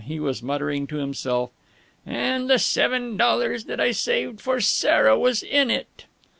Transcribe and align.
He 0.03 0.19
was 0.19 0.41
muttering 0.41 0.87
to 0.87 0.95
himself, 0.95 1.51
"And 2.07 2.49
the 2.49 2.57
seven 2.57 3.17
dollars 3.17 3.65
that 3.65 3.79
I 3.79 3.91
saved 3.91 4.41
for 4.41 4.59
Sarah 4.59 5.15
was 5.15 5.43
in 5.43 5.69
it." 5.69 6.05